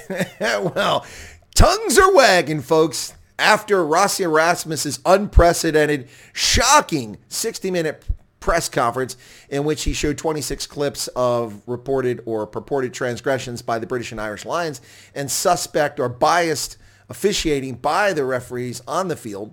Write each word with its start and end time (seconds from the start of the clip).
well, 0.40 1.06
tongues 1.54 1.98
are 1.98 2.14
wagging, 2.14 2.60
folks, 2.60 3.14
after 3.38 3.78
Rassie 3.78 4.24
Erasmus's 4.24 5.00
unprecedented, 5.04 6.08
shocking 6.32 7.18
60-minute 7.28 8.04
press 8.40 8.68
conference 8.68 9.16
in 9.48 9.64
which 9.64 9.84
he 9.84 9.92
showed 9.92 10.16
26 10.16 10.66
clips 10.66 11.08
of 11.08 11.62
reported 11.66 12.22
or 12.24 12.46
purported 12.46 12.94
transgressions 12.94 13.62
by 13.62 13.78
the 13.78 13.86
British 13.86 14.12
and 14.12 14.20
Irish 14.20 14.44
Lions 14.44 14.80
and 15.14 15.30
suspect 15.30 15.98
or 15.98 16.08
biased 16.08 16.76
officiating 17.08 17.74
by 17.74 18.12
the 18.12 18.24
referees 18.24 18.80
on 18.86 19.08
the 19.08 19.16
field. 19.16 19.52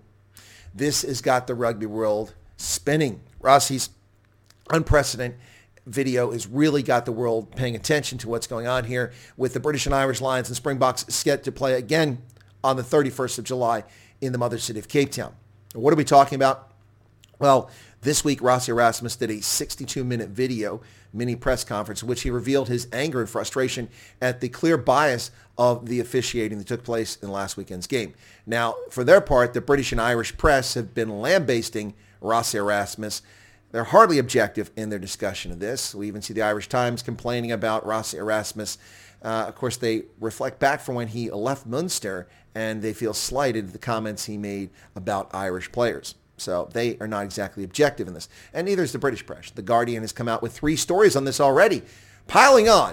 This 0.74 1.02
has 1.02 1.22
got 1.22 1.48
the 1.48 1.56
rugby 1.56 1.86
world 1.86 2.34
spinning. 2.58 3.22
Rassie's 3.42 3.90
unprecedented 4.70 5.40
video 5.86 6.32
has 6.32 6.48
really 6.48 6.84
got 6.84 7.06
the 7.06 7.12
world 7.12 7.56
paying 7.56 7.76
attention 7.76 8.18
to 8.20 8.30
what's 8.30 8.48
going 8.48 8.68
on 8.68 8.86
here 8.86 9.12
with 9.38 9.54
the 9.54 9.60
British 9.60 9.86
and 9.86 9.94
Irish 9.94 10.22
Lions 10.22 10.48
and 10.50 10.56
Springboks 10.56 11.06
set 11.14 11.44
to 11.44 11.52
play 11.52 11.74
again 11.74 12.22
on 12.64 12.76
the 12.76 12.84
31st 12.84 13.40
of 13.40 13.44
July 13.44 13.84
in 14.22 14.32
the 14.32 14.38
mother 14.38 14.58
city 14.58 14.80
of 14.80 14.88
Cape 14.88 15.12
Town. 15.12 15.36
What 15.74 15.94
are 15.94 15.98
we 15.98 16.04
talking 16.04 16.36
about? 16.36 16.72
Well, 17.38 17.70
this 18.02 18.24
week, 18.24 18.40
Rassie 18.40 18.70
Erasmus 18.70 19.16
did 19.16 19.30
a 19.30 19.38
62-minute 19.38 20.30
video 20.30 20.82
mini 21.12 21.36
press 21.36 21.64
conference 21.64 22.02
in 22.02 22.08
which 22.08 22.22
he 22.22 22.30
revealed 22.30 22.68
his 22.68 22.88
anger 22.92 23.22
and 23.22 23.30
frustration 23.30 23.90
at 24.22 24.42
the 24.42 24.50
clear 24.50 24.78
bias 24.78 25.32
of 25.58 25.86
the 25.88 26.00
officiating 26.00 26.58
that 26.58 26.68
took 26.68 26.84
place 26.84 27.16
in 27.18 27.32
last 27.32 27.58
weekend's 27.58 27.88
game. 27.88 28.14
Now, 28.46 28.76
for 28.90 29.04
their 29.04 29.22
part, 29.22 29.54
the 29.54 29.62
British 29.62 29.92
and 29.92 30.02
Irish 30.02 30.38
press 30.38 30.74
have 30.74 30.94
been 30.94 31.22
lambasting 31.22 31.94
Rassie 32.22 32.56
Erasmus 32.56 33.22
they're 33.76 33.84
hardly 33.84 34.20
objective 34.20 34.72
in 34.78 34.88
their 34.88 35.00
discussion 35.00 35.52
of 35.52 35.60
this. 35.60 35.94
We 35.94 36.08
even 36.08 36.22
see 36.22 36.34
the 36.34 36.44
Irish 36.44 36.70
Times 36.70 37.04
complaining 37.04 37.52
about 37.52 37.86
Rassie 37.86 38.18
Erasmus. 38.18 38.78
Uh, 39.22 39.44
of 39.50 39.56
course, 39.56 39.76
they 39.76 40.04
reflect 40.22 40.60
back 40.60 40.80
from 40.80 40.96
when 40.96 41.10
he 41.10 41.30
left 41.30 41.66
Munster 41.66 42.30
and 42.56 42.82
they 42.82 42.94
feel 42.94 43.14
slighted 43.14 43.74
the 43.74 43.78
comments 43.78 44.28
he 44.28 44.38
made 44.38 44.70
about 44.96 45.30
Irish 45.36 45.74
players. 45.74 46.16
So 46.38 46.70
they 46.72 46.98
are 47.00 47.08
not 47.08 47.26
exactly 47.26 47.66
objective 47.66 48.08
in 48.08 48.14
this. 48.14 48.30
And 48.54 48.66
neither 48.66 48.82
is 48.82 48.94
the 48.94 48.98
British 48.98 49.26
press. 49.26 49.52
The 49.52 49.62
Guardian 49.62 50.04
has 50.04 50.14
come 50.14 50.30
out 50.30 50.42
with 50.42 50.54
three 50.54 50.78
stories 50.78 51.18
on 51.18 51.26
this 51.26 51.42
already, 51.42 51.82
piling 52.28 52.70
on. 52.70 52.92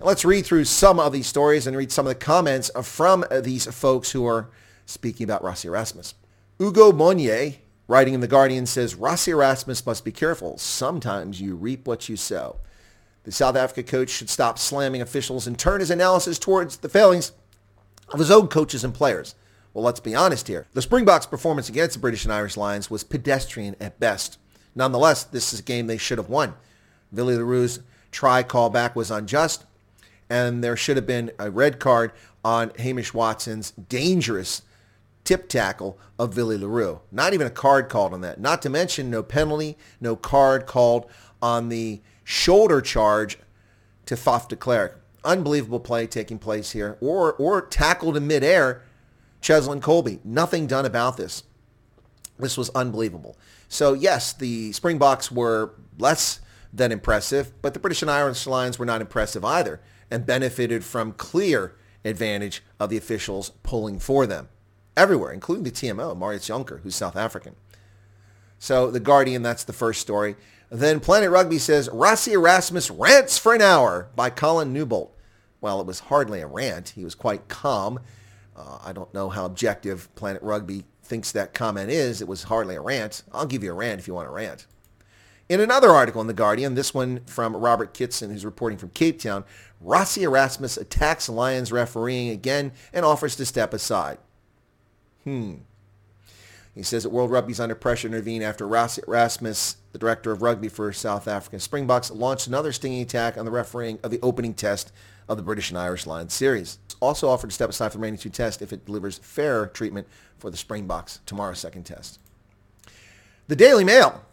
And 0.00 0.08
let's 0.08 0.24
read 0.24 0.44
through 0.44 0.64
some 0.64 0.98
of 0.98 1.12
these 1.12 1.28
stories 1.28 1.68
and 1.68 1.76
read 1.76 1.92
some 1.92 2.08
of 2.08 2.10
the 2.10 2.16
comments 2.16 2.72
from 2.82 3.24
these 3.30 3.66
folks 3.66 4.10
who 4.10 4.26
are 4.26 4.50
speaking 4.84 5.22
about 5.22 5.44
Rassie 5.44 5.66
Erasmus. 5.66 6.14
Ugo 6.60 6.90
Monye 6.90 7.58
Writing 7.86 8.14
in 8.14 8.20
The 8.20 8.26
Guardian 8.26 8.66
says, 8.66 8.94
Rassie 8.94 9.28
Erasmus 9.28 9.84
must 9.84 10.04
be 10.04 10.12
careful. 10.12 10.56
Sometimes 10.56 11.40
you 11.40 11.54
reap 11.54 11.86
what 11.86 12.08
you 12.08 12.16
sow. 12.16 12.56
The 13.24 13.32
South 13.32 13.56
Africa 13.56 13.82
coach 13.82 14.10
should 14.10 14.30
stop 14.30 14.58
slamming 14.58 15.02
officials 15.02 15.46
and 15.46 15.58
turn 15.58 15.80
his 15.80 15.90
analysis 15.90 16.38
towards 16.38 16.78
the 16.78 16.88
failings 16.88 17.32
of 18.08 18.18
his 18.18 18.30
own 18.30 18.48
coaches 18.48 18.84
and 18.84 18.94
players. 18.94 19.34
Well, 19.74 19.84
let's 19.84 20.00
be 20.00 20.14
honest 20.14 20.48
here. 20.48 20.66
The 20.72 20.82
Springboks' 20.82 21.26
performance 21.26 21.68
against 21.68 21.94
the 21.94 22.00
British 22.00 22.24
and 22.24 22.32
Irish 22.32 22.56
Lions 22.56 22.90
was 22.90 23.04
pedestrian 23.04 23.76
at 23.80 24.00
best. 24.00 24.38
Nonetheless, 24.74 25.24
this 25.24 25.52
is 25.52 25.60
a 25.60 25.64
game 25.64 25.86
they 25.86 25.98
should 25.98 26.18
have 26.18 26.28
won. 26.28 26.54
Willie 27.12 27.36
le 27.36 27.44
Roux's 27.44 27.80
try 28.10 28.42
callback 28.42 28.94
was 28.94 29.10
unjust, 29.10 29.64
and 30.30 30.62
there 30.62 30.76
should 30.76 30.96
have 30.96 31.06
been 31.06 31.32
a 31.38 31.50
red 31.50 31.78
card 31.78 32.12
on 32.44 32.72
Hamish 32.78 33.12
Watson's 33.12 33.72
dangerous 33.72 34.62
tip 35.24 35.48
tackle 35.48 35.98
of 36.18 36.36
Willie 36.36 36.58
le 36.58 36.68
Roux. 36.68 37.00
Not 37.10 37.34
even 37.34 37.46
a 37.46 37.50
card 37.50 37.88
called 37.88 38.12
on 38.12 38.20
that. 38.20 38.38
Not 38.38 38.62
to 38.62 38.70
mention 38.70 39.10
no 39.10 39.22
penalty, 39.22 39.76
no 40.00 40.16
card 40.16 40.66
called 40.66 41.06
on 41.42 41.68
the 41.68 42.00
shoulder 42.22 42.80
charge 42.80 43.38
to 44.06 44.14
Faf 44.14 44.48
de. 44.48 44.90
Unbelievable 45.24 45.80
play 45.80 46.06
taking 46.06 46.38
place 46.38 46.72
here. 46.72 46.98
Or, 47.00 47.32
or 47.34 47.62
tackled 47.62 48.16
in 48.16 48.26
midair, 48.26 48.82
Cheslin 49.40 49.80
Kolbe. 49.80 50.22
Nothing 50.24 50.66
done 50.66 50.84
about 50.84 51.16
this. 51.16 51.44
This 52.38 52.58
was 52.58 52.70
unbelievable. 52.70 53.36
So 53.68 53.94
yes, 53.94 54.32
the 54.32 54.72
Springboks 54.72 55.32
were 55.32 55.74
less 55.98 56.40
than 56.72 56.92
impressive, 56.92 57.52
but 57.62 57.72
the 57.72 57.80
British 57.80 58.02
and 58.02 58.10
Irish 58.10 58.46
Lions 58.46 58.78
were 58.78 58.86
not 58.86 59.00
impressive 59.00 59.44
either 59.44 59.80
and 60.10 60.26
benefited 60.26 60.84
from 60.84 61.12
clear 61.12 61.76
advantage 62.04 62.62
of 62.78 62.90
the 62.90 62.96
officials 62.96 63.50
pulling 63.62 63.98
for 63.98 64.26
them 64.26 64.48
everywhere, 64.96 65.32
including 65.32 65.64
the 65.64 65.70
TMO, 65.70 66.16
Marius 66.16 66.48
Jonker, 66.48 66.80
who's 66.80 66.94
South 66.94 67.16
African. 67.16 67.56
So 68.58 68.90
The 68.90 69.00
Guardian, 69.00 69.42
that's 69.42 69.64
the 69.64 69.72
first 69.72 70.00
story. 70.00 70.36
Then 70.70 71.00
Planet 71.00 71.30
Rugby 71.30 71.58
says, 71.58 71.88
Rassie 71.90 72.32
Erasmus 72.32 72.90
rants 72.90 73.38
for 73.38 73.54
an 73.54 73.62
hour 73.62 74.08
by 74.16 74.30
Colin 74.30 74.72
Newbold. 74.72 75.12
Well, 75.60 75.80
it 75.80 75.86
was 75.86 76.00
hardly 76.00 76.40
a 76.40 76.46
rant. 76.46 76.90
He 76.90 77.04
was 77.04 77.14
quite 77.14 77.48
calm. 77.48 78.00
Uh, 78.56 78.78
I 78.84 78.92
don't 78.92 79.12
know 79.14 79.28
how 79.28 79.44
objective 79.44 80.14
Planet 80.14 80.42
Rugby 80.42 80.84
thinks 81.02 81.32
that 81.32 81.54
comment 81.54 81.90
is. 81.90 82.20
It 82.20 82.28
was 82.28 82.44
hardly 82.44 82.74
a 82.74 82.80
rant. 82.80 83.22
I'll 83.32 83.46
give 83.46 83.62
you 83.62 83.70
a 83.70 83.74
rant 83.74 84.00
if 84.00 84.08
you 84.08 84.14
want 84.14 84.28
a 84.28 84.32
rant. 84.32 84.66
In 85.48 85.60
another 85.60 85.90
article 85.90 86.22
in 86.22 86.26
The 86.26 86.32
Guardian, 86.32 86.74
this 86.74 86.94
one 86.94 87.20
from 87.26 87.54
Robert 87.54 87.92
Kitson, 87.92 88.30
who's 88.30 88.46
reporting 88.46 88.78
from 88.78 88.90
Cape 88.90 89.20
Town, 89.20 89.44
Rassie 89.84 90.22
Erasmus 90.22 90.78
attacks 90.78 91.28
Lions 91.28 91.70
refereeing 91.70 92.30
again 92.30 92.72
and 92.94 93.04
offers 93.04 93.36
to 93.36 93.44
step 93.44 93.74
aside. 93.74 94.18
Hmm. 95.24 95.54
He 96.74 96.82
says 96.82 97.04
that 97.04 97.10
World 97.10 97.30
Rugby 97.30 97.52
is 97.52 97.60
under 97.60 97.74
pressure 97.74 98.08
to 98.08 98.14
intervene 98.14 98.42
after 98.42 98.66
Rasmus, 98.66 99.76
the 99.92 99.98
director 99.98 100.32
of 100.32 100.42
rugby 100.42 100.68
for 100.68 100.92
South 100.92 101.28
African 101.28 101.60
Springboks, 101.60 102.10
launched 102.10 102.48
another 102.48 102.72
stinging 102.72 103.02
attack 103.02 103.38
on 103.38 103.44
the 103.44 103.50
refereeing 103.50 104.00
of 104.02 104.10
the 104.10 104.18
opening 104.22 104.54
test 104.54 104.92
of 105.28 105.36
the 105.36 105.42
British 105.42 105.70
and 105.70 105.78
Irish 105.78 106.06
Lions 106.06 106.34
series. 106.34 106.78
It's 106.86 106.96
also 107.00 107.28
offered 107.28 107.50
to 107.50 107.54
step 107.54 107.70
aside 107.70 107.92
from 107.92 108.00
the 108.00 108.06
remaining 108.06 108.18
two 108.18 108.28
tests 108.28 108.60
if 108.60 108.72
it 108.72 108.86
delivers 108.86 109.18
fair 109.18 109.66
treatment 109.68 110.08
for 110.36 110.50
the 110.50 110.56
Springboks 110.56 111.20
tomorrow's 111.26 111.60
second 111.60 111.84
test. 111.84 112.18
The 113.46 113.56
Daily 113.56 113.84
Mail, 113.84 114.24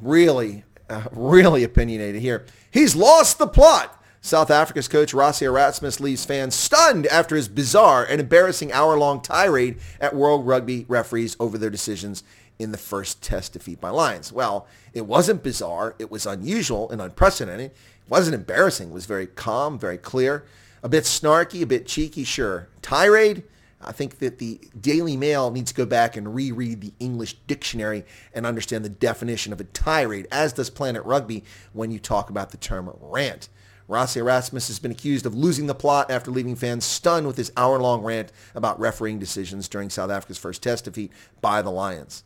really, 0.00 0.64
uh, 0.88 1.04
really 1.10 1.64
opinionated 1.64 2.22
here. 2.22 2.46
He's 2.70 2.94
lost 2.94 3.38
the 3.38 3.48
plot. 3.48 3.99
South 4.22 4.50
Africa's 4.50 4.86
coach 4.86 5.14
Rassie 5.14 5.46
Erasmus 5.46 5.98
leaves 5.98 6.26
fans 6.26 6.54
stunned 6.54 7.06
after 7.06 7.36
his 7.36 7.48
bizarre 7.48 8.04
and 8.04 8.20
embarrassing 8.20 8.70
hour-long 8.70 9.22
tirade 9.22 9.78
at 9.98 10.14
World 10.14 10.46
Rugby 10.46 10.84
referees 10.88 11.36
over 11.40 11.56
their 11.56 11.70
decisions 11.70 12.22
in 12.58 12.70
the 12.70 12.78
first 12.78 13.22
test 13.22 13.54
defeat 13.54 13.80
by 13.80 13.88
Lions. 13.88 14.30
Well, 14.30 14.66
it 14.92 15.06
wasn't 15.06 15.42
bizarre. 15.42 15.94
It 15.98 16.10
was 16.10 16.26
unusual 16.26 16.90
and 16.90 17.00
unprecedented. 17.00 17.70
It 17.70 17.76
wasn't 18.10 18.34
embarrassing. 18.34 18.90
It 18.90 18.94
was 18.94 19.06
very 19.06 19.26
calm, 19.26 19.78
very 19.78 19.96
clear, 19.96 20.44
a 20.82 20.88
bit 20.90 21.04
snarky, 21.04 21.62
a 21.62 21.66
bit 21.66 21.86
cheeky, 21.86 22.24
sure. 22.24 22.68
Tirade, 22.82 23.42
I 23.80 23.92
think 23.92 24.18
that 24.18 24.38
the 24.38 24.60
Daily 24.78 25.16
Mail 25.16 25.50
needs 25.50 25.72
to 25.72 25.76
go 25.76 25.86
back 25.86 26.14
and 26.18 26.34
reread 26.34 26.82
the 26.82 26.92
English 27.00 27.38
dictionary 27.46 28.04
and 28.34 28.44
understand 28.44 28.84
the 28.84 28.90
definition 28.90 29.54
of 29.54 29.60
a 29.62 29.64
tirade, 29.64 30.28
as 30.30 30.52
does 30.52 30.68
Planet 30.68 31.02
Rugby 31.06 31.42
when 31.72 31.90
you 31.90 31.98
talk 31.98 32.28
about 32.28 32.50
the 32.50 32.58
term 32.58 32.90
rant. 33.00 33.48
Rassie 33.90 34.18
Erasmus 34.18 34.68
has 34.68 34.78
been 34.78 34.92
accused 34.92 35.26
of 35.26 35.34
losing 35.34 35.66
the 35.66 35.74
plot 35.74 36.12
after 36.12 36.30
leaving 36.30 36.54
fans 36.54 36.84
stunned 36.84 37.26
with 37.26 37.36
his 37.36 37.50
hour-long 37.56 38.02
rant 38.02 38.30
about 38.54 38.78
refereeing 38.78 39.18
decisions 39.18 39.68
during 39.68 39.90
South 39.90 40.10
Africa's 40.10 40.38
first 40.38 40.62
test 40.62 40.84
defeat 40.84 41.10
by 41.40 41.60
the 41.60 41.70
Lions. 41.70 42.22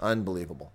Unbelievable. 0.00 0.72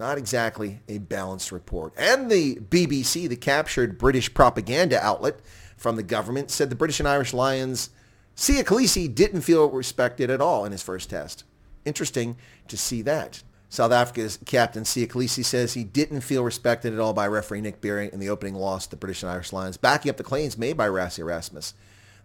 Not 0.00 0.18
exactly 0.18 0.80
a 0.88 0.98
balanced 0.98 1.52
report. 1.52 1.94
And 1.96 2.28
the 2.28 2.56
BBC, 2.56 3.28
the 3.28 3.36
captured 3.36 3.96
British 3.96 4.34
propaganda 4.34 5.00
outlet 5.00 5.38
from 5.76 5.94
the 5.94 6.02
government, 6.02 6.50
said 6.50 6.68
the 6.68 6.74
British 6.74 6.98
and 6.98 7.08
Irish 7.08 7.32
Lions, 7.32 7.90
Siya 8.36 8.64
Kolisi 8.64 9.12
didn't 9.12 9.42
feel 9.42 9.70
respected 9.70 10.30
at 10.30 10.40
all 10.40 10.64
in 10.64 10.72
his 10.72 10.82
first 10.82 11.10
test. 11.10 11.44
Interesting 11.84 12.36
to 12.66 12.76
see 12.76 13.02
that. 13.02 13.44
South 13.74 13.90
Africa's 13.90 14.38
captain 14.44 14.84
Siya 14.84 15.08
Kolisi 15.08 15.44
says 15.44 15.74
he 15.74 15.82
didn't 15.82 16.20
feel 16.20 16.44
respected 16.44 16.92
at 16.92 17.00
all 17.00 17.12
by 17.12 17.26
referee 17.26 17.60
Nick 17.60 17.80
Berry 17.80 18.08
in 18.12 18.20
the 18.20 18.28
opening 18.28 18.54
loss 18.54 18.84
to 18.84 18.90
the 18.90 18.96
British 18.96 19.24
and 19.24 19.32
Irish 19.32 19.52
Lions, 19.52 19.76
backing 19.76 20.10
up 20.10 20.16
the 20.16 20.22
claims 20.22 20.56
made 20.56 20.76
by 20.76 20.86
Rassie 20.86 21.18
Erasmus. 21.18 21.74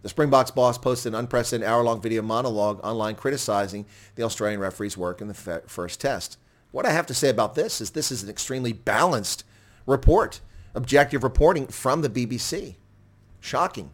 The 0.02 0.08
Springboks 0.08 0.52
boss 0.52 0.78
posted 0.78 1.12
an 1.12 1.18
unprecedented 1.18 1.68
hour-long 1.68 2.00
video 2.00 2.22
monologue 2.22 2.78
online 2.84 3.16
criticizing 3.16 3.84
the 4.14 4.22
Australian 4.22 4.60
referee's 4.60 4.96
work 4.96 5.20
in 5.20 5.26
the 5.26 5.34
first 5.66 6.00
test. 6.00 6.38
What 6.70 6.86
I 6.86 6.92
have 6.92 7.06
to 7.06 7.14
say 7.14 7.30
about 7.30 7.56
this 7.56 7.80
is 7.80 7.90
this 7.90 8.12
is 8.12 8.22
an 8.22 8.30
extremely 8.30 8.72
balanced 8.72 9.42
report, 9.86 10.40
objective 10.72 11.24
reporting 11.24 11.66
from 11.66 12.02
the 12.02 12.08
BBC. 12.08 12.76
Shocking. 13.40 13.90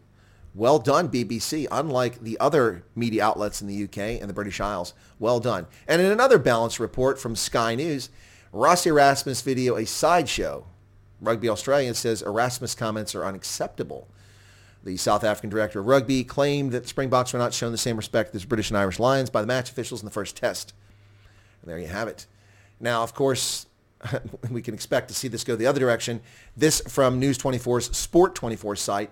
Well 0.56 0.79
done, 0.79 1.11
BBC. 1.11 1.67
Unlike 1.70 2.23
the 2.23 2.41
other 2.41 2.82
media 2.94 3.23
outlets 3.26 3.61
in 3.61 3.69
the 3.69 3.85
UK 3.85 3.99
and 4.20 4.23
the 4.23 4.32
British 4.32 4.58
Isles, 4.58 4.94
well 5.19 5.38
done. 5.38 5.67
And 5.87 6.00
in 6.00 6.11
another 6.11 6.38
balanced 6.38 6.81
report 6.81 7.20
from 7.20 7.37
Sky 7.37 7.75
News, 7.75 8.08
Rassie 8.55 8.87
Erasmus 8.87 9.43
video 9.43 9.76
a 9.76 9.85
sideshow. 9.85 10.64
Rugby 11.20 11.50
Australia 11.50 11.93
says 11.93 12.23
Erasmus 12.23 12.75
comments 12.75 13.14
are 13.14 13.26
unacceptable. 13.26 14.08
The 14.82 14.97
South 14.97 15.25
African 15.25 15.50
director 15.50 15.81
of 15.81 15.88
rugby 15.88 16.25
claimed 16.25 16.73
that 16.73 16.88
Springboks 16.88 17.35
were 17.35 17.38
not 17.38 17.53
shown 17.53 17.70
the 17.70 17.76
same 17.76 17.99
respect 17.99 18.35
as 18.35 18.47
British 18.47 18.70
and 18.70 18.79
Irish 18.79 18.99
Lions 18.99 19.29
by 19.29 19.43
the 19.43 19.47
match 19.47 19.69
officials 19.69 20.00
in 20.00 20.06
the 20.06 20.12
first 20.12 20.38
test. 20.38 20.73
And 21.61 21.70
there 21.70 21.79
you 21.79 21.88
have 21.88 22.08
it. 22.08 22.26
Now, 22.81 23.03
of 23.03 23.12
course, 23.12 23.67
we 24.50 24.62
can 24.62 24.73
expect 24.73 25.08
to 25.08 25.14
see 25.14 25.29
this 25.29 25.44
go 25.44 25.55
the 25.55 25.67
other 25.67 25.81
direction. 25.81 26.23
This 26.56 26.81
from 26.88 27.19
News 27.20 27.37
24's 27.37 27.94
Sport 27.94 28.35
24 28.35 28.76
site 28.76 29.11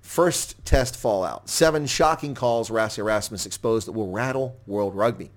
First 0.00 0.64
test 0.64 0.96
fallout. 0.96 1.48
Seven 1.48 1.86
shocking 1.86 2.34
calls 2.34 2.70
Rassie 2.70 2.98
Erasmus 2.98 3.46
exposed 3.46 3.86
that 3.86 3.92
will 3.92 4.10
rattle 4.10 4.56
World 4.66 4.94
Rugby. 4.94 5.30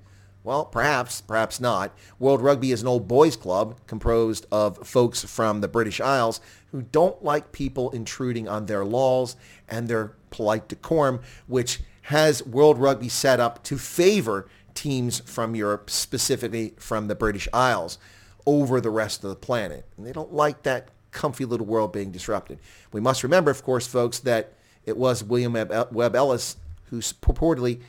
Well, 0.43 0.65
perhaps, 0.65 1.21
perhaps 1.21 1.61
not. 1.61 1.95
World 2.19 2.41
Rugby 2.41 2.71
is 2.71 2.81
an 2.81 2.87
old 2.87 3.07
boys 3.07 3.37
club 3.37 3.77
composed 3.87 4.45
of 4.51 4.85
folks 4.85 5.23
from 5.23 5.61
the 5.61 5.69
British 5.69 6.01
Isles 6.01 6.41
who 6.71 6.81
don't 6.81 7.23
like 7.23 7.53
people 7.53 7.91
intruding 7.91 8.49
on 8.49 8.65
their 8.65 8.83
laws 8.83 9.37
and 9.69 9.87
their 9.87 10.13
polite 10.31 10.67
decorum, 10.67 11.21
which 11.47 11.79
has 12.03 12.45
World 12.45 12.77
Rugby 12.77 13.07
set 13.07 13.39
up 13.39 13.63
to 13.63 13.77
favor 13.77 14.49
teams 14.73 15.21
from 15.21 15.55
Europe, 15.55 15.89
specifically 15.89 16.73
from 16.77 17.07
the 17.07 17.15
British 17.15 17.47
Isles, 17.53 17.97
over 18.45 18.81
the 18.81 18.89
rest 18.89 19.23
of 19.23 19.29
the 19.29 19.35
planet. 19.35 19.85
And 19.95 20.05
they 20.05 20.11
don't 20.11 20.33
like 20.33 20.63
that 20.63 20.89
comfy 21.13 21.45
little 21.45 21.65
world 21.65 21.93
being 21.93 22.11
disrupted. 22.11 22.59
We 22.91 22.99
must 22.99 23.23
remember, 23.23 23.51
of 23.51 23.63
course, 23.63 23.87
folks, 23.87 24.19
that 24.19 24.53
it 24.85 24.97
was 24.97 25.23
William 25.23 25.53
Webb 25.53 26.15
Ellis 26.15 26.57
who 26.89 26.99
purportedly 26.99 27.81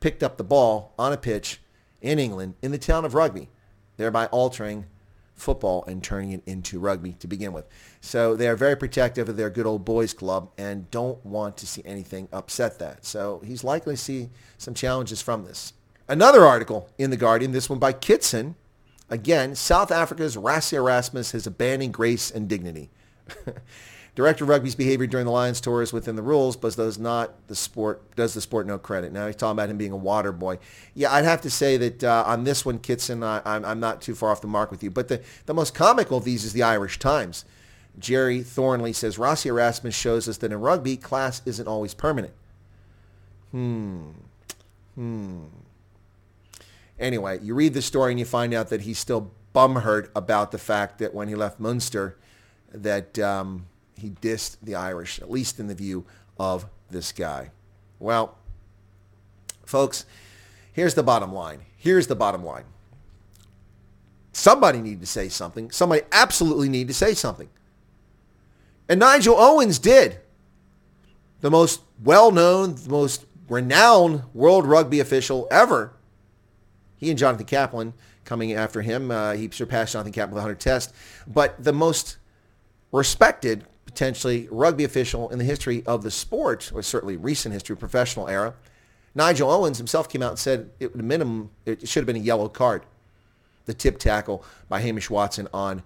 picked 0.00 0.22
up 0.22 0.36
the 0.36 0.44
ball 0.44 0.92
on 0.98 1.12
a 1.12 1.16
pitch 1.16 1.60
in 2.00 2.18
England 2.18 2.54
in 2.60 2.72
the 2.72 2.78
town 2.78 3.04
of 3.04 3.14
Rugby, 3.14 3.48
thereby 3.96 4.26
altering 4.26 4.86
football 5.34 5.82
and 5.86 6.04
turning 6.04 6.32
it 6.32 6.42
into 6.46 6.78
rugby 6.78 7.14
to 7.14 7.26
begin 7.26 7.52
with. 7.52 7.64
So 8.00 8.36
they 8.36 8.46
are 8.48 8.54
very 8.54 8.76
protective 8.76 9.28
of 9.28 9.36
their 9.36 9.50
good 9.50 9.66
old 9.66 9.84
boys 9.84 10.12
club 10.12 10.50
and 10.58 10.90
don't 10.90 11.24
want 11.24 11.56
to 11.58 11.66
see 11.66 11.82
anything 11.84 12.28
upset 12.32 12.78
that. 12.78 13.04
So 13.04 13.40
he's 13.44 13.64
likely 13.64 13.94
to 13.94 14.00
see 14.00 14.30
some 14.58 14.74
challenges 14.74 15.22
from 15.22 15.44
this. 15.44 15.72
Another 16.08 16.44
article 16.44 16.88
in 16.98 17.10
The 17.10 17.16
Guardian, 17.16 17.52
this 17.52 17.70
one 17.70 17.78
by 17.78 17.92
Kitson. 17.92 18.54
Again, 19.12 19.54
South 19.54 19.90
Africa's 19.90 20.38
Rassie 20.38 20.72
Erasmus 20.72 21.32
has 21.32 21.46
abandoned 21.46 21.92
grace 21.92 22.30
and 22.30 22.48
dignity. 22.48 22.88
Director 24.14 24.44
of 24.44 24.48
Rugby's 24.48 24.74
behavior 24.74 25.06
during 25.06 25.26
the 25.26 25.32
Lions 25.32 25.60
tour 25.60 25.82
is 25.82 25.92
within 25.92 26.16
the 26.16 26.22
rules, 26.22 26.56
but 26.56 26.74
does 26.76 26.98
not 26.98 27.34
the 27.46 27.54
sport 27.54 28.16
does 28.16 28.32
the 28.32 28.40
sport 28.40 28.66
no 28.66 28.78
credit. 28.78 29.12
Now 29.12 29.26
he's 29.26 29.36
talking 29.36 29.52
about 29.52 29.68
him 29.68 29.76
being 29.76 29.92
a 29.92 29.98
water 29.98 30.32
boy. 30.32 30.58
Yeah, 30.94 31.12
I'd 31.12 31.26
have 31.26 31.42
to 31.42 31.50
say 31.50 31.76
that 31.76 32.02
uh, 32.02 32.24
on 32.26 32.44
this 32.44 32.64
one, 32.64 32.78
Kitson, 32.78 33.22
I, 33.22 33.42
I'm, 33.44 33.66
I'm 33.66 33.80
not 33.80 34.00
too 34.00 34.14
far 34.14 34.30
off 34.30 34.40
the 34.40 34.46
mark 34.46 34.70
with 34.70 34.82
you. 34.82 34.90
But 34.90 35.08
the, 35.08 35.20
the 35.44 35.52
most 35.52 35.74
comical 35.74 36.16
of 36.16 36.24
these 36.24 36.42
is 36.42 36.54
the 36.54 36.62
Irish 36.62 36.98
Times. 36.98 37.44
Gerry 37.98 38.42
Thornley 38.42 38.94
says 38.94 39.18
Rassie 39.18 39.46
Erasmus 39.46 39.94
shows 39.94 40.26
us 40.26 40.38
that 40.38 40.52
in 40.52 40.58
rugby, 40.58 40.96
class 40.96 41.42
isn't 41.44 41.68
always 41.68 41.92
permanent. 41.92 42.32
Hmm. 43.50 44.12
Hmm. 44.94 45.44
Anyway, 47.02 47.40
you 47.42 47.52
read 47.52 47.74
the 47.74 47.82
story 47.82 48.12
and 48.12 48.20
you 48.20 48.24
find 48.24 48.54
out 48.54 48.68
that 48.68 48.82
he's 48.82 48.96
still 48.96 49.32
bumhurt 49.52 50.08
about 50.14 50.52
the 50.52 50.58
fact 50.58 51.00
that 51.00 51.12
when 51.12 51.26
he 51.26 51.34
left 51.34 51.58
Munster, 51.58 52.16
that 52.72 53.18
um, 53.18 53.66
he 53.98 54.10
dissed 54.10 54.56
the 54.62 54.76
Irish, 54.76 55.20
at 55.20 55.28
least 55.28 55.58
in 55.58 55.66
the 55.66 55.74
view 55.74 56.06
of 56.38 56.66
this 56.90 57.10
guy. 57.10 57.50
Well, 57.98 58.38
folks, 59.66 60.06
here's 60.72 60.94
the 60.94 61.02
bottom 61.02 61.32
line. 61.32 61.62
Here's 61.76 62.06
the 62.06 62.14
bottom 62.14 62.44
line. 62.44 62.64
Somebody 64.32 64.80
needed 64.80 65.00
to 65.00 65.06
say 65.06 65.28
something. 65.28 65.72
Somebody 65.72 66.02
absolutely 66.12 66.68
needed 66.68 66.88
to 66.88 66.94
say 66.94 67.14
something. 67.14 67.48
And 68.88 69.00
Nigel 69.00 69.36
Owens 69.36 69.80
did. 69.80 70.20
The 71.40 71.50
most 71.50 71.80
well-known, 72.02 72.76
the 72.76 72.90
most 72.90 73.26
renowned 73.48 74.22
world 74.32 74.66
rugby 74.66 75.00
official 75.00 75.48
ever. 75.50 75.94
He 77.02 77.10
and 77.10 77.18
Jonathan 77.18 77.46
Kaplan 77.46 77.94
coming 78.24 78.52
after 78.52 78.80
him. 78.80 79.10
Uh, 79.10 79.32
he 79.32 79.50
surpassed 79.50 79.94
Jonathan 79.94 80.12
Kaplan 80.12 80.36
with 80.36 80.44
100 80.44 80.60
tests. 80.60 80.92
But 81.26 81.62
the 81.62 81.72
most 81.72 82.16
respected 82.92 83.64
potentially 83.84 84.46
rugby 84.52 84.84
official 84.84 85.28
in 85.30 85.38
the 85.40 85.44
history 85.44 85.82
of 85.84 86.04
the 86.04 86.12
sport, 86.12 86.70
or 86.72 86.80
certainly 86.80 87.16
recent 87.16 87.52
history, 87.52 87.76
professional 87.76 88.28
era. 88.28 88.54
Nigel 89.16 89.50
Owens 89.50 89.78
himself 89.78 90.08
came 90.08 90.22
out 90.22 90.30
and 90.30 90.38
said 90.38 90.70
it 90.78 90.94
minimum 90.94 91.50
it 91.66 91.88
should 91.88 92.02
have 92.02 92.06
been 92.06 92.14
a 92.14 92.20
yellow 92.20 92.48
card. 92.48 92.86
The 93.64 93.74
tip 93.74 93.98
tackle 93.98 94.44
by 94.68 94.80
Hamish 94.80 95.10
Watson 95.10 95.48
on 95.52 95.82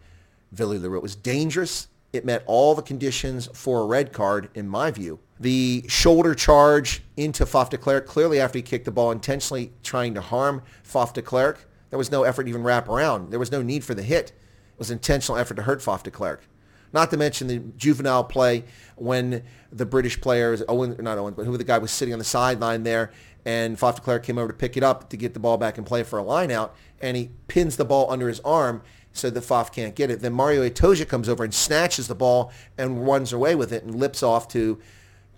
Willie 0.57 0.79
le 0.79 0.91
Roux. 0.91 0.99
It 0.99 1.03
was 1.03 1.17
dangerous. 1.17 1.89
It 2.13 2.27
met 2.27 2.45
all 2.45 2.75
the 2.75 2.83
conditions 2.83 3.49
for 3.55 3.81
a 3.81 3.87
red 3.87 4.13
card, 4.13 4.51
in 4.55 4.69
my 4.69 4.91
view. 4.91 5.19
The 5.39 5.85
shoulder 5.89 6.35
charge 6.35 7.03
into 7.17 7.45
Faf 7.45 7.69
de 7.71 7.77
Klerk, 7.77 8.07
clearly 8.07 8.41
after 8.41 8.59
he 8.59 8.63
kicked 8.63 8.87
the 8.87 8.91
ball, 8.91 9.11
intentionally 9.11 9.73
trying 9.83 10.15
to 10.15 10.21
harm 10.21 10.63
Faf 10.83 11.13
de 11.13 11.21
Klerk. 11.23 11.69
There 11.91 11.99
was 11.99 12.11
no 12.11 12.25
effort 12.25 12.45
to 12.45 12.49
even 12.49 12.63
wrap 12.63 12.89
around. 12.89 13.31
There 13.31 13.39
was 13.39 13.53
no 13.53 13.63
need 13.63 13.85
for 13.85 13.95
the 13.95 14.03
hit. 14.03 14.31
It 14.31 14.79
was 14.79 14.91
intentional 14.91 15.39
effort 15.39 15.55
to 15.55 15.63
hurt 15.63 15.81
Faf 15.81 16.03
de 16.03 16.11
Klerk. 16.11 16.49
Not 16.93 17.11
to 17.11 17.17
mention 17.17 17.49
the 17.49 17.59
juvenile 17.77 18.25
play 18.25 18.65
when 18.97 19.43
the 19.71 19.85
British 19.85 20.21
players, 20.21 20.63
Owen, 20.69 20.97
not 21.01 21.19
Owen, 21.19 21.35
but 21.35 21.45
who 21.45 21.57
the 21.59 21.65
guy 21.65 21.79
was 21.79 21.91
sitting 21.91 22.15
on 22.15 22.19
the 22.19 22.25
sideline 22.25 22.85
there, 22.85 23.11
and 23.45 23.77
Faf 23.77 23.97
de 23.97 24.01
Klerk 24.01 24.23
came 24.23 24.39
over 24.39 24.49
to 24.49 24.55
pick 24.55 24.77
it 24.77 24.83
up 24.83 25.11
to 25.11 25.17
get 25.17 25.35
the 25.35 25.41
ball 25.41 25.59
back 25.59 25.77
and 25.77 25.87
play 25.87 26.03
for 26.03 26.19
a 26.19 26.23
line 26.23 26.51
out, 26.51 26.75
and 27.01 27.17
he 27.17 27.31
pins 27.49 27.77
the 27.77 27.85
ball 27.85 28.11
under 28.11 28.29
his 28.29 28.41
arm 28.41 28.83
so 29.13 29.31
that 29.31 29.45
Faf 29.45 29.73
can't 29.73 29.95
get 29.95 30.11
it. 30.11 30.21
Then 30.21 30.33
Mario 30.33 30.69
Itoje 30.69 31.07
comes 31.09 31.29
over 31.29 31.45
and 31.45 31.53
snatches 31.53 32.09
the 32.09 32.15
ball 32.15 32.53
and 32.79 33.07
runs 33.07 33.33
away 33.33 33.55
with 33.55 33.73
it 33.73 33.83
and 33.83 33.95
lips 33.95 34.23
off 34.23 34.49
to 34.49 34.79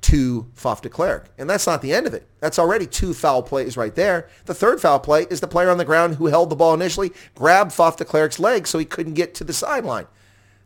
to 0.02 0.46
Faf 0.56 0.80
de 0.80 0.88
Klerk. 0.88 1.30
And 1.38 1.48
that's 1.48 1.66
not 1.66 1.82
the 1.82 1.92
end 1.92 2.06
of 2.06 2.14
it. 2.14 2.26
That's 2.40 2.58
already 2.58 2.86
two 2.86 3.14
foul 3.14 3.42
plays 3.42 3.76
right 3.76 3.94
there. 3.94 4.28
The 4.46 4.54
third 4.54 4.80
foul 4.80 5.00
play 5.00 5.26
is 5.30 5.40
the 5.40 5.48
player 5.48 5.70
on 5.70 5.78
the 5.78 5.84
ground 5.84 6.16
who 6.16 6.26
held 6.26 6.50
the 6.50 6.56
ball 6.56 6.74
initially, 6.74 7.12
grabbed 7.34 7.72
Faf 7.72 7.96
de 7.96 8.04
Klerk's 8.04 8.38
leg 8.38 8.66
so 8.66 8.78
he 8.78 8.84
couldn't 8.84 9.14
get 9.14 9.34
to 9.36 9.44
the 9.44 9.52
sideline. 9.52 10.06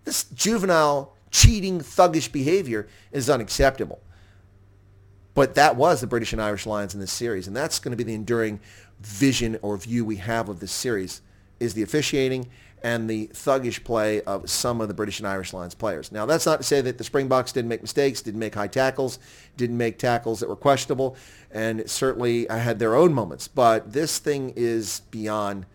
This 0.05 0.25
juvenile, 0.25 1.15
cheating, 1.31 1.81
thuggish 1.81 2.31
behavior 2.31 2.89
is 3.11 3.31
unacceptable. 3.31 4.01
But 5.35 5.55
that 5.55 5.77
was 5.77 6.01
the 6.01 6.07
British 6.07 6.33
and 6.33 6.43
Irish 6.43 6.67
Lions 6.67 6.93
in 6.93 7.01
this 7.01 7.13
series, 7.13 7.47
and 7.47 7.57
that's 7.57 7.79
going 7.79 7.93
to 7.93 7.97
be 7.97 8.05
the 8.05 8.15
enduring 8.15 8.61
vision 9.01 9.59
or 9.63 9.77
view 9.77 10.05
we 10.05 10.17
have 10.17 10.49
of 10.49 10.61
this 10.61 10.73
series 10.73 11.23
is 11.59 11.75
the 11.75 11.83
officiating 11.83 12.51
and 12.83 13.09
the 13.09 13.29
thuggish 13.29 13.83
play 13.85 14.21
of 14.23 14.49
some 14.51 14.81
of 14.81 14.89
the 14.89 14.95
British 14.95 15.19
and 15.19 15.29
Irish 15.29 15.53
Lions 15.53 15.75
players. 15.75 16.13
Now, 16.13 16.27
that's 16.27 16.47
not 16.47 16.59
to 16.59 16.65
say 16.65 16.81
that 16.81 16.99
the 16.99 17.05
Springboks 17.05 17.53
didn't 17.53 17.69
make 17.69 17.83
mistakes, 17.83 18.23
didn't 18.23 18.41
make 18.41 18.55
high 18.55 18.69
tackles, 18.69 19.19
didn't 19.57 19.77
make 19.77 19.99
tackles 19.99 20.41
that 20.41 20.49
were 20.49 20.57
questionable, 20.57 21.17
and 21.51 21.89
certainly 21.89 22.47
had 22.47 22.79
their 22.79 22.95
own 22.95 23.13
moments. 23.13 23.49
But 23.49 23.93
this 23.93 24.19
thing 24.19 24.53
is 24.57 25.03
beyond 25.11 25.67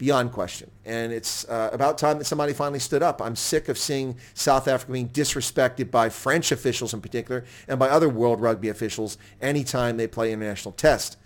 beyond 0.00 0.32
question. 0.32 0.70
And 0.86 1.12
it's 1.12 1.46
uh, 1.46 1.68
about 1.74 1.98
time 1.98 2.16
that 2.16 2.24
somebody 2.24 2.54
finally 2.54 2.78
stood 2.78 3.02
up. 3.02 3.20
I'm 3.20 3.36
sick 3.36 3.68
of 3.68 3.76
seeing 3.76 4.16
South 4.32 4.66
Africa 4.66 4.92
being 4.92 5.10
disrespected 5.10 5.90
by 5.90 6.08
French 6.08 6.50
officials 6.50 6.94
in 6.94 7.02
particular 7.02 7.44
and 7.68 7.78
by 7.78 7.90
other 7.90 8.08
World 8.08 8.40
Rugby 8.40 8.70
officials 8.70 9.18
anytime 9.42 9.98
they 9.98 10.06
play 10.06 10.32
international 10.32 10.72
test. 10.72 11.18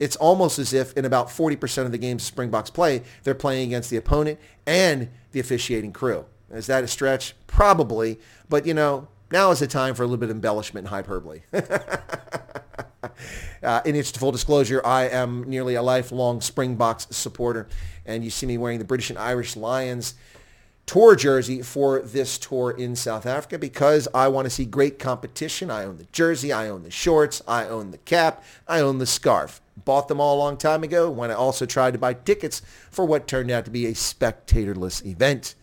It's 0.00 0.16
almost 0.16 0.58
as 0.58 0.72
if 0.72 0.96
in 0.96 1.04
about 1.04 1.28
40% 1.28 1.84
of 1.84 1.92
the 1.92 1.98
games 1.98 2.24
Springboks 2.24 2.70
play, 2.70 3.02
they're 3.22 3.34
playing 3.34 3.68
against 3.68 3.90
the 3.90 3.96
opponent 3.96 4.40
and 4.66 5.10
the 5.30 5.38
officiating 5.38 5.92
crew. 5.92 6.24
Is 6.50 6.66
that 6.66 6.82
a 6.82 6.88
stretch? 6.88 7.36
Probably. 7.46 8.18
But, 8.48 8.66
you 8.66 8.74
know, 8.74 9.06
now 9.30 9.52
is 9.52 9.60
the 9.60 9.68
time 9.68 9.94
for 9.94 10.02
a 10.02 10.06
little 10.06 10.18
bit 10.18 10.30
of 10.30 10.36
embellishment 10.36 10.86
and 10.86 10.88
hyperbole. 10.88 11.42
Uh, 13.62 13.82
in 13.84 13.94
its 13.94 14.10
full 14.10 14.32
disclosure, 14.32 14.80
I 14.84 15.04
am 15.08 15.44
nearly 15.44 15.74
a 15.74 15.82
lifelong 15.82 16.40
Springboks 16.40 17.06
supporter, 17.10 17.68
and 18.06 18.24
you 18.24 18.30
see 18.30 18.46
me 18.46 18.56
wearing 18.56 18.78
the 18.78 18.86
British 18.86 19.10
and 19.10 19.18
Irish 19.18 19.54
Lions 19.54 20.14
tour 20.86 21.14
jersey 21.14 21.62
for 21.62 22.00
this 22.00 22.36
tour 22.36 22.70
in 22.70 22.96
South 22.96 23.24
Africa 23.24 23.58
because 23.58 24.08
I 24.12 24.28
want 24.28 24.46
to 24.46 24.50
see 24.50 24.64
great 24.64 24.98
competition. 24.98 25.70
I 25.70 25.84
own 25.84 25.98
the 25.98 26.06
jersey, 26.12 26.52
I 26.52 26.68
own 26.68 26.82
the 26.82 26.90
shorts, 26.90 27.42
I 27.46 27.66
own 27.66 27.90
the 27.90 27.98
cap, 27.98 28.42
I 28.66 28.80
own 28.80 28.98
the 28.98 29.06
scarf. 29.06 29.60
Bought 29.84 30.08
them 30.08 30.20
all 30.20 30.36
a 30.36 30.40
long 30.40 30.56
time 30.56 30.82
ago 30.82 31.08
when 31.08 31.30
I 31.30 31.34
also 31.34 31.64
tried 31.64 31.92
to 31.92 31.98
buy 31.98 32.14
tickets 32.14 32.60
for 32.90 33.04
what 33.04 33.28
turned 33.28 33.50
out 33.50 33.64
to 33.66 33.70
be 33.70 33.86
a 33.86 33.92
spectatorless 33.92 35.04
event. 35.06 35.54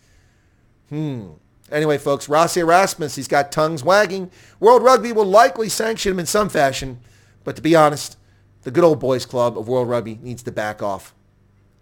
Hmm. 0.88 1.32
Anyway, 1.70 1.98
folks, 1.98 2.28
Rassie 2.28 2.62
Erasmus, 2.62 3.16
he's 3.16 3.28
got 3.28 3.52
tongues 3.52 3.84
wagging. 3.84 4.30
World 4.58 4.82
Rugby 4.82 5.12
will 5.12 5.26
likely 5.26 5.68
sanction 5.68 6.12
him 6.12 6.18
in 6.18 6.26
some 6.26 6.48
fashion. 6.48 7.00
But 7.44 7.56
to 7.56 7.62
be 7.62 7.76
honest, 7.76 8.16
the 8.62 8.70
good 8.70 8.84
old 8.84 8.98
boys 8.98 9.26
club 9.26 9.58
of 9.58 9.68
World 9.68 9.88
Rugby 9.88 10.18
needs 10.22 10.42
to 10.44 10.52
back 10.52 10.82
off 10.82 11.14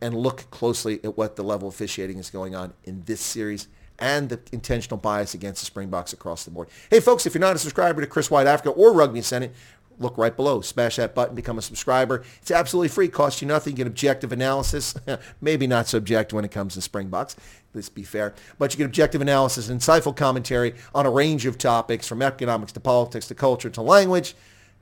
and 0.01 0.15
look 0.15 0.51
closely 0.51 1.01
at 1.05 1.17
what 1.17 1.37
the 1.37 1.43
level 1.43 1.69
of 1.69 1.75
officiating 1.75 2.19
is 2.19 2.31
going 2.31 2.55
on 2.55 2.73
in 2.85 3.03
this 3.07 3.21
series 3.21 3.69
and 3.99 4.29
the 4.29 4.41
intentional 4.53 4.99
bias 4.99 5.35
against 5.35 5.61
the 5.63 5.67
Springboks 5.67 6.13
across 6.13 6.45
the 6.45 6.51
board. 6.51 6.69
Hey, 6.91 7.01
folks, 7.01 7.27
if 7.27 7.35
you're 7.35 7.41
not 7.41 7.57
a 7.57 7.59
subscriber 7.59 8.01
to 8.01 8.07
Chris 8.07 8.31
Wyatt 8.31 8.47
Africa 8.47 8.71
or 8.71 8.93
Rugby 8.93 9.23
Senate, 9.23 9.55
look 9.99 10.19
right 10.19 10.37
below. 10.37 10.61
Smash 10.61 10.97
that 10.97 11.15
button, 11.15 11.35
become 11.35 11.59
a 11.59 11.63
subscriber. 11.63 12.23
It's 12.43 12.51
absolutely 12.51 12.89
free, 12.89 13.09
costs 13.09 13.41
you 13.41 13.49
nothing. 13.49 13.73
You 13.73 13.79
get 13.79 13.87
objective 13.87 14.33
analysis. 14.33 14.95
Maybe 15.41 15.67
not 15.67 15.89
so 15.89 15.99
objective 15.99 16.37
when 16.37 16.45
it 16.45 16.51
comes 16.51 16.75
to 16.75 16.83
Springboks. 16.83 17.37
Let's 17.73 17.89
be 17.89 18.03
fair. 18.03 18.35
But 18.59 18.73
you 18.73 18.79
get 18.79 18.85
objective 18.85 19.21
analysis 19.21 19.69
insightful 19.69 20.15
commentary 20.17 20.75
on 20.95 21.07
a 21.07 21.11
range 21.11 21.47
of 21.47 21.59
topics 21.59 22.07
from 22.07 22.23
economics 22.23 22.73
to 22.73 22.81
politics 22.81 23.29
to 23.29 23.35
culture 23.35 23.71
to 23.71 23.83
language 23.83 24.35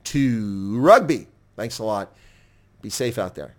to 0.05 0.79
rugby. 0.79 1.27
Thanks 1.55 1.79
a 1.79 1.83
lot. 1.83 2.13
Be 2.81 2.89
safe 2.89 3.17
out 3.17 3.35
there. 3.35 3.55